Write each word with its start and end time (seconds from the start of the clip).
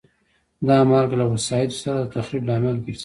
دا 0.67 0.77
مالګه 0.89 1.15
له 1.19 1.25
وسایطو 1.33 1.77
سره 1.83 1.97
د 2.01 2.07
تخریب 2.15 2.43
لامل 2.49 2.75
ګرځي. 2.85 2.93